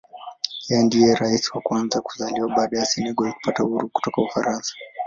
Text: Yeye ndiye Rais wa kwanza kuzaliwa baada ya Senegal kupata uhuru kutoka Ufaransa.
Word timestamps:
Yeye 0.69 0.83
ndiye 0.87 1.09
Rais 1.19 1.43
wa 1.53 1.61
kwanza 1.65 2.01
kuzaliwa 2.05 2.49
baada 2.55 2.79
ya 2.79 2.85
Senegal 2.85 3.33
kupata 3.33 3.63
uhuru 3.63 3.87
kutoka 3.89 4.21
Ufaransa. 4.27 4.71